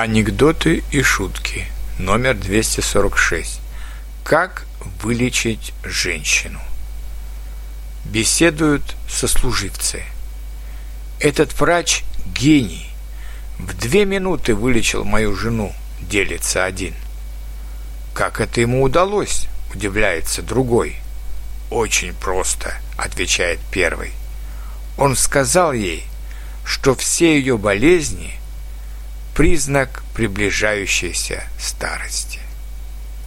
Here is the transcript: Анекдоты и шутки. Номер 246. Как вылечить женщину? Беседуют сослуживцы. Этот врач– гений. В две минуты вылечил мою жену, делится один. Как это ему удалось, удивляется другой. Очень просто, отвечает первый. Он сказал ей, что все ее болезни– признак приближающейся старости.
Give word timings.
Анекдоты 0.00 0.84
и 0.92 1.02
шутки. 1.02 1.66
Номер 1.98 2.34
246. 2.34 3.58
Как 4.22 4.64
вылечить 5.02 5.74
женщину? 5.82 6.60
Беседуют 8.04 8.94
сослуживцы. 9.08 10.04
Этот 11.18 11.52
врач– 11.58 12.04
гений. 12.26 12.88
В 13.58 13.76
две 13.76 14.04
минуты 14.04 14.54
вылечил 14.54 15.02
мою 15.02 15.34
жену, 15.34 15.74
делится 16.00 16.64
один. 16.64 16.94
Как 18.14 18.40
это 18.40 18.60
ему 18.60 18.84
удалось, 18.84 19.48
удивляется 19.74 20.42
другой. 20.42 20.94
Очень 21.72 22.14
просто, 22.14 22.72
отвечает 22.96 23.58
первый. 23.72 24.12
Он 24.96 25.16
сказал 25.16 25.72
ей, 25.72 26.04
что 26.64 26.94
все 26.94 27.36
ее 27.36 27.58
болезни– 27.58 28.38
признак 29.38 30.02
приближающейся 30.16 31.44
старости. 31.60 32.47